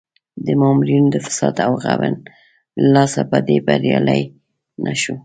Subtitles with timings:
[0.45, 4.21] د مامورینو د فساد او غبن له لاسه په دې بریالی
[4.85, 5.15] نه شو.